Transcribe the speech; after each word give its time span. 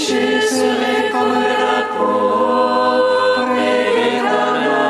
péchés 0.00 0.40
seraient 0.40 1.10
comme 1.12 1.32
la 1.32 1.82
peau 1.96 3.00
écarlate. 4.16 4.86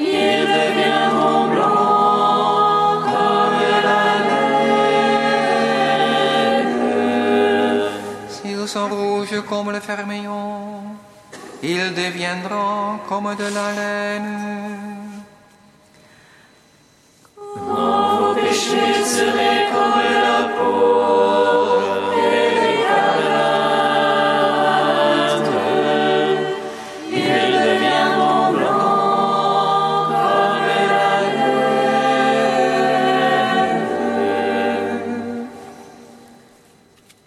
Ils 0.00 0.46
deviendront 0.58 1.44
blancs 1.52 3.04
comme 3.06 3.60
la 3.86 4.06
neige. 4.28 4.64
S'ils 8.28 8.68
sont 8.68 8.88
rouges 8.88 9.40
comme 9.48 9.70
le 9.70 9.80
fermillon, 9.80 10.82
ils 11.62 11.92
deviendront 11.94 12.98
comme 13.08 13.34
de 13.36 13.48
la 13.54 13.68
laine. 13.78 14.95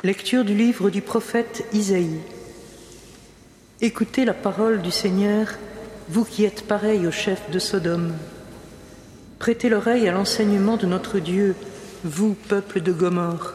Lecture 0.10 0.44
du 0.44 0.56
livre 0.56 0.90
du 0.90 1.04
prophète 1.04 1.68
Isaïe. 1.72 2.18
Écoutez 3.80 4.26
la 4.26 4.34
parole 4.34 4.82
du 4.82 4.90
Seigneur, 4.90 5.50
vous 6.08 6.26
qui 6.26 6.46
êtes 6.46 6.64
pareils 6.64 7.06
au 7.06 7.12
chef 7.12 7.52
de 7.52 7.60
Sodome. 7.60 8.14
Prêtez 9.38 9.70
l'oreille 9.70 10.10
à 10.10 10.12
l'enseignement 10.12 10.78
de 10.78 10.88
notre 10.88 11.20
Dieu, 11.20 11.54
vous, 12.04 12.34
peuple 12.34 12.82
de 12.82 12.92
Gomorre. 12.92 13.54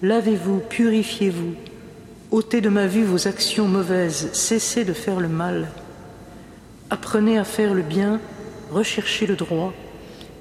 Lavez-vous, 0.00 0.60
purifiez-vous, 0.60 1.54
ôtez 2.30 2.60
de 2.60 2.68
ma 2.68 2.86
vue 2.86 3.02
vos 3.02 3.26
actions 3.26 3.66
mauvaises, 3.66 4.28
cessez 4.34 4.84
de 4.84 4.92
faire 4.92 5.18
le 5.18 5.26
mal. 5.26 5.70
Apprenez 6.88 7.36
à 7.36 7.42
faire 7.42 7.74
le 7.74 7.82
bien, 7.82 8.20
recherchez 8.70 9.26
le 9.26 9.34
droit, 9.34 9.74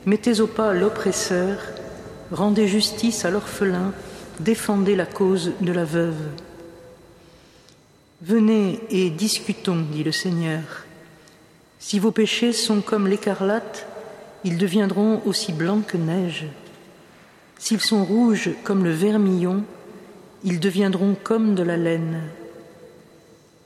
mettez 0.05 0.41
au 0.41 0.47
pas 0.47 0.75
l'oppresseur, 0.75 1.57
rendez 2.31 2.67
justice 2.67 3.25
à 3.25 3.31
l'orphelin, 3.31 3.93
défendez 4.39 4.95
la 4.95 5.05
cause 5.05 5.53
de 5.61 5.71
la 5.71 5.85
veuve. 5.85 6.21
Venez 8.21 8.79
et 8.89 9.09
discutons, 9.09 9.85
dit 9.91 10.03
le 10.03 10.11
Seigneur. 10.11 10.85
Si 11.79 11.99
vos 11.99 12.11
péchés 12.11 12.53
sont 12.53 12.81
comme 12.81 13.07
l'écarlate, 13.07 13.87
ils 14.43 14.57
deviendront 14.57 15.21
aussi 15.25 15.53
blancs 15.53 15.85
que 15.85 15.97
neige. 15.97 16.47
S'ils 17.59 17.81
sont 17.81 18.05
rouges 18.05 18.49
comme 18.63 18.83
le 18.83 18.91
vermillon, 18.91 19.63
ils 20.43 20.59
deviendront 20.59 21.15
comme 21.23 21.55
de 21.55 21.63
la 21.63 21.77
laine. 21.77 22.21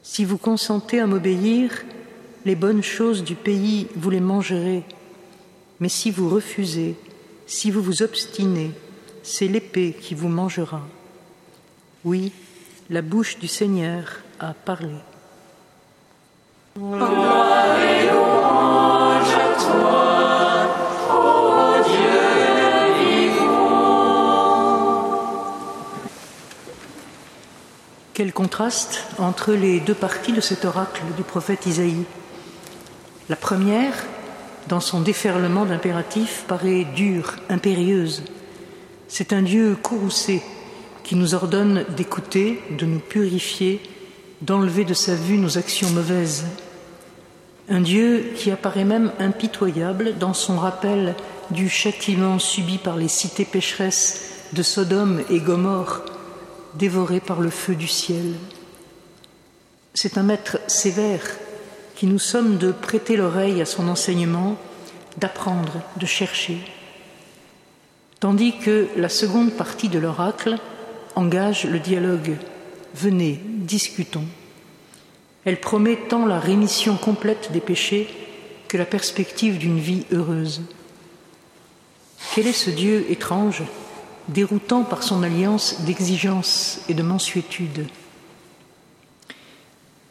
Si 0.03 0.25
vous 0.25 0.37
consentez 0.37 0.99
à 0.99 1.07
m'obéir, 1.07 1.71
les 2.45 2.55
bonnes 2.55 2.83
choses 2.83 3.23
du 3.23 3.35
pays, 3.35 3.87
vous 3.95 4.09
les 4.09 4.19
mangerez. 4.19 4.83
Mais 5.79 5.89
si 5.89 6.11
vous 6.11 6.29
refusez, 6.29 6.95
si 7.45 7.71
vous 7.71 7.81
vous 7.81 8.01
obstinez, 8.01 8.71
c'est 9.23 9.47
l'épée 9.47 9.93
qui 9.93 10.15
vous 10.15 10.29
mangera. 10.29 10.81
Oui, 12.03 12.31
la 12.89 13.01
bouche 13.01 13.37
du 13.37 13.47
Seigneur 13.47 14.19
a 14.39 14.53
parlé. 14.53 14.95
Quel 28.13 28.33
contraste 28.33 29.05
entre 29.17 29.53
les 29.53 29.79
deux 29.79 29.93
parties 29.93 30.33
de 30.33 30.41
cet 30.41 30.65
oracle 30.65 31.01
du 31.17 31.23
prophète 31.23 31.65
Isaïe. 31.65 32.03
La 33.29 33.35
première, 33.35 33.93
dans 34.67 34.79
son 34.79 35.01
déferlement 35.01 35.65
d'impératifs, 35.65 36.45
paraît 36.47 36.83
dure, 36.83 37.35
impérieuse. 37.49 38.23
C'est 39.13 39.33
un 39.33 39.41
Dieu 39.41 39.75
courroucé 39.75 40.41
qui 41.03 41.17
nous 41.17 41.35
ordonne 41.35 41.83
d'écouter, 41.97 42.61
de 42.79 42.85
nous 42.85 42.99
purifier, 42.99 43.81
d'enlever 44.41 44.85
de 44.85 44.93
sa 44.93 45.15
vue 45.15 45.37
nos 45.37 45.57
actions 45.57 45.89
mauvaises. 45.89 46.45
Un 47.67 47.81
Dieu 47.81 48.31
qui 48.37 48.51
apparaît 48.51 48.85
même 48.85 49.11
impitoyable 49.19 50.17
dans 50.17 50.33
son 50.33 50.57
rappel 50.57 51.13
du 51.49 51.67
châtiment 51.67 52.39
subi 52.39 52.77
par 52.77 52.95
les 52.95 53.09
cités 53.09 53.43
pécheresses 53.43 54.47
de 54.53 54.63
Sodome 54.63 55.23
et 55.29 55.41
Gomorre, 55.41 56.03
dévorées 56.75 57.19
par 57.19 57.41
le 57.41 57.49
feu 57.49 57.75
du 57.75 57.89
ciel. 57.89 58.35
C'est 59.93 60.17
un 60.17 60.23
maître 60.23 60.57
sévère 60.67 61.25
qui 61.95 62.07
nous 62.07 62.17
sommes 62.17 62.57
de 62.57 62.71
prêter 62.71 63.17
l'oreille 63.17 63.61
à 63.61 63.65
son 63.65 63.89
enseignement, 63.89 64.55
d'apprendre, 65.17 65.81
de 65.97 66.05
chercher. 66.05 66.59
Tandis 68.21 68.53
que 68.59 68.87
la 68.97 69.09
seconde 69.09 69.51
partie 69.51 69.89
de 69.89 69.97
l'oracle 69.97 70.59
engage 71.15 71.65
le 71.65 71.79
dialogue. 71.79 72.37
Venez, 72.93 73.41
discutons. 73.43 74.25
Elle 75.43 75.59
promet 75.59 75.95
tant 76.07 76.27
la 76.27 76.39
rémission 76.39 76.97
complète 76.97 77.51
des 77.51 77.61
péchés 77.61 78.07
que 78.67 78.77
la 78.77 78.85
perspective 78.85 79.57
d'une 79.57 79.79
vie 79.79 80.05
heureuse. 80.11 80.61
Quel 82.35 82.45
est 82.45 82.53
ce 82.53 82.69
Dieu 82.69 83.07
étrange, 83.09 83.63
déroutant 84.27 84.83
par 84.83 85.01
son 85.01 85.23
alliance 85.23 85.81
d'exigence 85.81 86.81
et 86.89 86.93
de 86.93 87.01
mansuétude? 87.01 87.87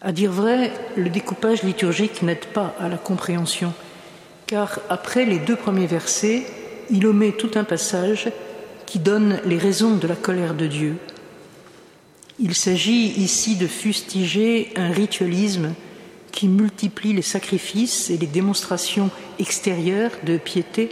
À 0.03 0.11
dire 0.11 0.33
vrai, 0.33 0.73
le 0.97 1.11
découpage 1.11 1.63
liturgique 1.63 2.23
n'aide 2.23 2.47
pas 2.47 2.75
à 2.81 2.89
la 2.89 2.99
compréhension, 2.99 3.73
car 4.49 4.81
après 4.89 5.27
les 5.27 5.39
deux 5.39 5.55
premiers 5.55 5.87
versets, 5.87 6.45
il 6.91 7.07
omet 7.07 7.33
tout 7.33 7.51
un 7.55 7.65
passage 7.65 8.31
qui 8.87 8.99
donne 8.99 9.41
les 9.45 9.59
raisons 9.59 9.97
de 9.97 10.07
la 10.07 10.17
colère 10.17 10.55
de 10.55 10.67
Dieu. 10.67 10.97
Il 12.39 12.55
s'agit 12.55 13.09
ici 13.21 13.57
de 13.57 13.67
fustiger 13.67 14.73
un 14.77 14.91
ritualisme 14.91 15.75
qui 16.33 16.49
multiplie 16.49 17.13
les 17.13 17.23
sacrifices 17.23 18.11
et 18.11 18.17
les 18.17 18.27
démonstrations 18.27 19.11
extérieures 19.39 20.13
de 20.25 20.39
piété, 20.39 20.91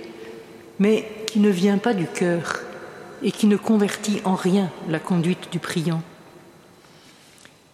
mais 0.79 1.09
qui 1.27 1.41
ne 1.41 1.51
vient 1.51 1.79
pas 1.79 1.95
du 1.95 2.07
cœur 2.07 2.61
et 3.23 3.33
qui 3.33 3.47
ne 3.47 3.57
convertit 3.57 4.21
en 4.25 4.35
rien 4.35 4.71
la 4.89 4.99
conduite 4.99 5.51
du 5.51 5.59
priant. 5.59 6.03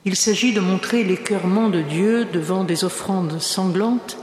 Il 0.06 0.16
s'agit 0.16 0.52
de 0.52 0.60
montrer 0.60 1.02
l'écœurement 1.02 1.70
de 1.70 1.80
Dieu 1.80 2.26
devant 2.26 2.64
des 2.64 2.84
offrandes 2.84 3.40
sanglantes, 3.40 4.18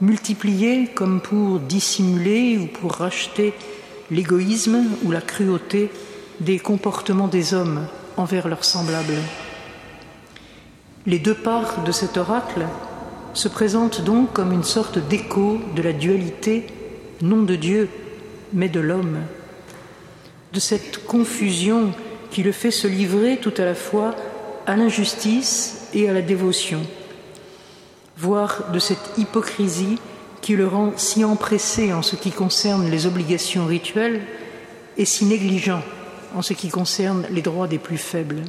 multipliées 0.00 0.88
comme 0.94 1.20
pour 1.20 1.60
dissimuler 1.60 2.58
ou 2.58 2.66
pour 2.66 2.92
racheter 2.92 3.54
l'égoïsme 4.10 4.84
ou 5.04 5.10
la 5.10 5.20
cruauté 5.20 5.90
des 6.40 6.58
comportements 6.58 7.28
des 7.28 7.54
hommes 7.54 7.86
envers 8.16 8.48
leurs 8.48 8.64
semblables. 8.64 9.18
Les 11.06 11.18
deux 11.18 11.34
parts 11.34 11.84
de 11.84 11.92
cet 11.92 12.16
oracle 12.16 12.66
se 13.34 13.48
présentent 13.48 14.02
donc 14.02 14.32
comme 14.32 14.52
une 14.52 14.64
sorte 14.64 14.98
d'écho 14.98 15.58
de 15.74 15.82
la 15.82 15.92
dualité, 15.92 16.66
non 17.22 17.42
de 17.42 17.56
Dieu, 17.56 17.88
mais 18.52 18.68
de 18.68 18.80
l'homme, 18.80 19.18
de 20.52 20.60
cette 20.60 21.04
confusion 21.04 21.92
qui 22.30 22.42
le 22.42 22.52
fait 22.52 22.70
se 22.70 22.86
livrer 22.86 23.38
tout 23.38 23.54
à 23.58 23.64
la 23.64 23.74
fois 23.74 24.14
à 24.66 24.76
l'injustice 24.76 25.88
et 25.94 26.08
à 26.08 26.12
la 26.12 26.22
dévotion, 26.22 26.80
voire 28.18 28.70
de 28.72 28.78
cette 28.78 29.12
hypocrisie 29.16 29.98
qui 30.40 30.56
le 30.56 30.66
rend 30.66 30.92
si 30.96 31.24
empressé 31.24 31.92
en 31.92 32.02
ce 32.02 32.16
qui 32.16 32.30
concerne 32.30 32.90
les 32.90 33.06
obligations 33.06 33.66
rituelles 33.66 34.22
et 34.96 35.04
si 35.04 35.24
négligent 35.24 35.82
en 36.34 36.42
ce 36.42 36.52
qui 36.52 36.68
concerne 36.68 37.26
les 37.30 37.42
droits 37.42 37.68
des 37.68 37.78
plus 37.78 37.98
faibles. 37.98 38.42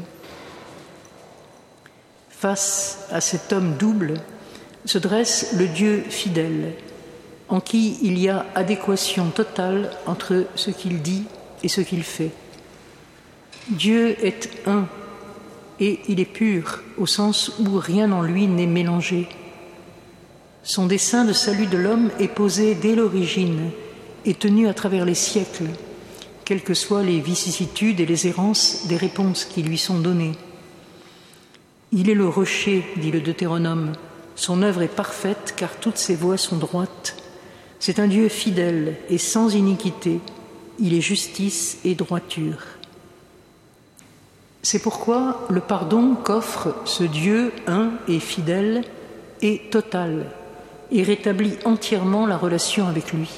Face 2.29 3.05
à 3.11 3.21
cet 3.21 3.53
homme 3.53 3.75
double 3.77 4.15
se 4.85 4.97
dresse 4.97 5.53
le 5.57 5.67
Dieu 5.67 6.03
fidèle, 6.09 6.73
en 7.47 7.59
qui 7.59 7.97
il 8.01 8.17
y 8.17 8.29
a 8.29 8.45
adéquation 8.55 9.29
totale 9.29 9.91
entre 10.05 10.45
ce 10.55 10.71
qu'il 10.71 11.01
dit 11.01 11.25
et 11.63 11.67
ce 11.67 11.81
qu'il 11.81 12.03
fait. 12.03 12.31
Dieu 13.69 14.15
est 14.25 14.49
un 14.65 14.87
et 15.79 15.99
il 16.07 16.19
est 16.19 16.25
pur 16.25 16.81
au 16.97 17.05
sens 17.05 17.53
où 17.59 17.77
rien 17.77 18.11
en 18.11 18.21
lui 18.21 18.47
n'est 18.47 18.65
mélangé. 18.65 19.27
Son 20.63 20.87
dessein 20.87 21.23
de 21.23 21.33
salut 21.33 21.67
de 21.67 21.77
l'homme 21.77 22.11
est 22.19 22.27
posé 22.27 22.75
dès 22.75 22.95
l'origine 22.95 23.71
et 24.25 24.33
tenu 24.33 24.67
à 24.67 24.73
travers 24.73 25.05
les 25.05 25.15
siècles, 25.15 25.69
quelles 26.43 26.63
que 26.63 26.73
soient 26.73 27.03
les 27.03 27.21
vicissitudes 27.21 27.99
et 28.01 28.05
les 28.05 28.27
errances 28.27 28.87
des 28.87 28.97
réponses 28.97 29.45
qui 29.45 29.63
lui 29.63 29.77
sont 29.77 29.99
données. 29.99 30.35
Il 31.91 32.09
est 32.09 32.15
le 32.15 32.27
rocher, 32.27 32.85
dit 32.97 33.11
le 33.11 33.21
Deutéronome. 33.21 33.93
Son 34.35 34.61
œuvre 34.61 34.81
est 34.81 34.87
parfaite 34.87 35.53
car 35.55 35.77
toutes 35.77 35.97
ses 35.97 36.15
voies 36.15 36.37
sont 36.37 36.57
droites. 36.57 37.15
C'est 37.79 37.99
un 37.99 38.07
Dieu 38.07 38.27
fidèle 38.27 38.97
et 39.09 39.17
sans 39.17 39.55
iniquité. 39.55 40.19
Il 40.77 40.93
est 40.93 41.01
justice 41.01 41.79
et 41.85 41.95
droiture. 41.95 42.57
C'est 44.61 44.79
pourquoi 44.79 45.47
le 45.49 45.61
pardon 45.61 46.15
qu'offre 46.15 46.75
ce 46.83 47.05
Dieu 47.05 47.53
un 47.67 47.91
et 48.09 48.19
fidèle 48.19 48.83
est 49.41 49.71
total 49.71 50.25
et 50.91 51.03
rétablit 51.03 51.57
entièrement 51.65 52.25
la 52.25 52.37
relation 52.37 52.87
avec 52.87 53.13
lui. 53.13 53.29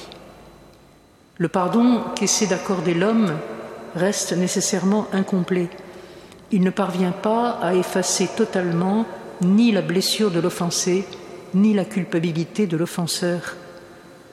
Le 1.38 1.48
pardon 1.48 2.02
qu'essaie 2.14 2.46
d'accorder 2.46 2.94
l'homme 2.94 3.32
reste 3.94 4.32
nécessairement 4.32 5.08
incomplet. 5.12 5.68
Il 6.50 6.62
ne 6.62 6.70
parvient 6.70 7.12
pas 7.12 7.58
à 7.62 7.74
effacer 7.74 8.28
totalement 8.36 9.06
ni 9.40 9.72
la 9.72 9.82
blessure 9.82 10.30
de 10.30 10.40
l'offensé, 10.40 11.04
ni 11.54 11.74
la 11.74 11.84
culpabilité 11.84 12.66
de 12.66 12.76
l'offenseur, 12.76 13.56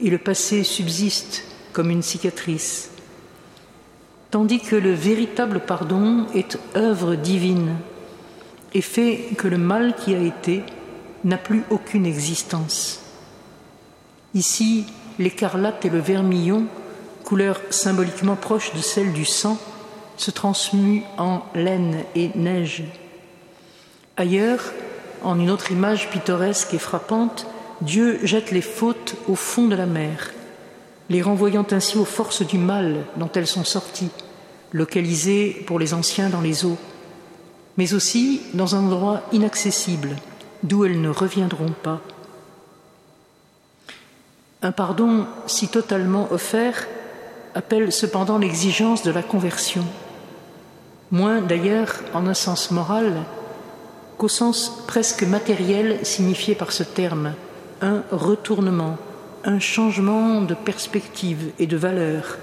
et 0.01 0.09
le 0.09 0.17
passé 0.17 0.63
subsiste 0.63 1.43
comme 1.73 1.89
une 1.89 2.03
cicatrice, 2.03 2.91
tandis 4.31 4.59
que 4.59 4.75
le 4.75 4.93
véritable 4.93 5.61
pardon 5.61 6.25
est 6.33 6.57
œuvre 6.75 7.15
divine 7.15 7.75
et 8.73 8.81
fait 8.81 9.29
que 9.37 9.47
le 9.47 9.57
mal 9.57 9.95
qui 9.95 10.13
a 10.13 10.19
été 10.19 10.63
n'a 11.23 11.37
plus 11.37 11.63
aucune 11.69 12.05
existence. 12.05 13.01
Ici, 14.33 14.85
l'écarlate 15.17 15.85
et 15.85 15.89
le 15.89 15.99
vermillon, 15.99 16.65
couleurs 17.23 17.61
symboliquement 17.69 18.35
proches 18.35 18.73
de 18.73 18.81
celle 18.81 19.13
du 19.13 19.25
sang, 19.25 19.57
se 20.17 20.31
transmuent 20.31 21.03
en 21.17 21.41
laine 21.55 22.03
et 22.15 22.31
neige. 22.35 22.83
Ailleurs, 24.17 24.73
en 25.23 25.39
une 25.39 25.49
autre 25.49 25.71
image 25.71 26.09
pittoresque 26.09 26.73
et 26.73 26.79
frappante, 26.79 27.47
Dieu 27.81 28.19
jette 28.23 28.51
les 28.51 28.61
fautes 28.61 29.15
au 29.27 29.35
fond 29.35 29.67
de 29.67 29.75
la 29.75 29.85
mer, 29.85 30.31
les 31.09 31.21
renvoyant 31.21 31.65
ainsi 31.71 31.97
aux 31.97 32.05
forces 32.05 32.45
du 32.45 32.57
mal 32.57 33.05
dont 33.15 33.29
elles 33.33 33.47
sont 33.47 33.63
sorties, 33.63 34.11
localisées 34.73 35.63
pour 35.65 35.79
les 35.79 35.93
anciens 35.93 36.29
dans 36.29 36.41
les 36.41 36.65
eaux, 36.65 36.77
mais 37.77 37.93
aussi 37.93 38.41
dans 38.53 38.75
un 38.75 38.85
endroit 38.85 39.21
inaccessible, 39.31 40.15
d'où 40.63 40.85
elles 40.85 41.01
ne 41.01 41.09
reviendront 41.09 41.73
pas. 41.81 42.01
Un 44.61 44.73
pardon 44.73 45.25
si 45.47 45.69
totalement 45.69 46.27
offert 46.31 46.85
appelle 47.55 47.93
cependant 47.93 48.37
l'exigence 48.37 49.03
de 49.03 49.11
la 49.11 49.23
conversion, 49.23 49.85
moins 51.11 51.39
d'ailleurs 51.41 51.95
en 52.13 52.27
un 52.27 52.33
sens 52.33 52.69
moral 52.71 53.23
qu'au 54.17 54.27
sens 54.27 54.83
presque 54.85 55.23
matériel 55.23 56.05
signifié 56.05 56.55
par 56.55 56.73
ce 56.73 56.83
terme, 56.83 57.35
un 57.81 58.03
retournement, 58.11 58.97
un 59.45 59.59
changement 59.59 60.41
de 60.41 60.55
perspective 60.55 61.53
et 61.57 61.65
de 61.65 61.77
valeur 61.77 62.37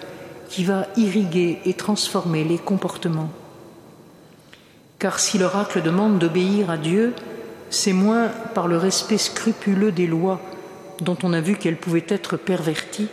qui 0.48 0.64
va 0.64 0.86
irriguer 0.96 1.58
et 1.66 1.74
transformer 1.74 2.44
les 2.44 2.56
comportements. 2.56 3.28
Car 4.98 5.18
si 5.18 5.36
l'oracle 5.36 5.82
demande 5.82 6.18
d'obéir 6.18 6.70
à 6.70 6.78
Dieu, 6.78 7.12
c'est 7.68 7.92
moins 7.92 8.28
par 8.54 8.68
le 8.68 8.78
respect 8.78 9.18
scrupuleux 9.18 9.92
des 9.92 10.06
lois 10.06 10.40
dont 11.00 11.16
on 11.22 11.32
a 11.32 11.40
vu 11.40 11.56
qu'elles 11.56 11.76
pouvaient 11.76 12.06
être 12.08 12.36
perverties 12.36 13.08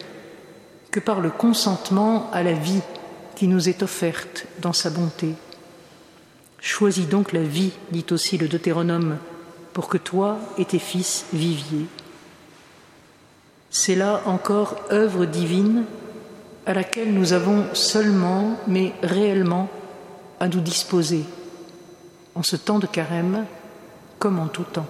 que 0.92 1.00
par 1.00 1.22
le 1.22 1.30
consentement 1.30 2.30
à 2.32 2.44
la 2.44 2.54
vie 2.54 2.82
qui 3.36 3.48
nous 3.48 3.68
est 3.68 3.84
offerte 3.84 4.46
dans 4.62 4.74
sa 4.74 4.90
bonté. 4.90 5.34
Choisis 6.60 7.08
donc 7.08 7.34
la 7.34 7.44
vie, 7.44 7.74
dit 7.92 8.06
aussi 8.12 8.38
le 8.38 8.48
Deutéronome, 8.48 9.18
pour 9.74 9.88
que 9.88 9.98
toi 9.98 10.38
et 10.58 10.66
tes 10.66 10.80
fils 10.80 11.26
viviez. 11.34 11.88
C'est 13.70 13.96
là 13.96 14.22
encore 14.28 14.76
œuvre 14.92 15.26
divine 15.26 15.84
à 16.66 16.74
laquelle 16.74 17.14
nous 17.14 17.34
avons 17.34 17.66
seulement, 17.74 18.58
mais 18.68 18.94
réellement, 19.02 19.68
à 20.40 20.48
nous 20.48 20.62
disposer, 20.62 21.26
en 22.36 22.44
ce 22.44 22.56
temps 22.56 22.80
de 22.80 22.88
carême 22.88 23.46
comme 24.20 24.40
en 24.40 24.48
tout 24.48 24.64
temps. 24.64 24.88